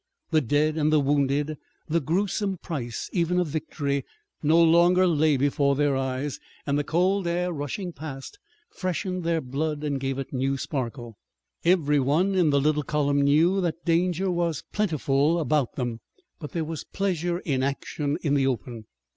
[0.31, 4.03] The dead and the wounded, the grewsome price even of victory,
[4.41, 8.39] no longer lay before their eyes, and the cold air rushing past
[8.71, 11.17] freshened their blood and gave it a new sparkle.
[11.63, 15.99] Every one in the little column knew that danger was plentiful about them,
[16.39, 18.85] but there was pleasure in action in the open.